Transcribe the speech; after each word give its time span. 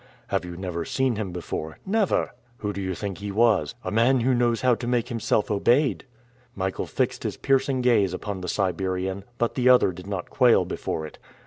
"Had 0.29 0.45
you 0.45 0.57
never 0.57 0.83
seen 0.83 1.15
him 1.17 1.31
before?" 1.31 1.77
"Never." 1.85 2.33
"Who 2.57 2.73
do 2.73 2.81
you 2.81 2.95
think 2.95 3.19
he 3.19 3.31
was?" 3.31 3.75
"A 3.83 3.91
man 3.91 4.21
who 4.21 4.33
knows 4.33 4.61
how 4.61 4.73
to 4.73 4.87
make 4.87 5.09
himself 5.09 5.51
obeyed." 5.51 6.05
Michael 6.55 6.87
fixed 6.87 7.21
his 7.21 7.37
piercing 7.37 7.81
gaze 7.81 8.11
upon 8.11 8.41
the 8.41 8.49
Siberian, 8.49 9.25
but 9.37 9.53
the 9.53 9.69
other 9.69 9.91
did 9.91 10.07
not 10.07 10.31
quail 10.31 10.65
before 10.65 11.05
it. 11.05 11.19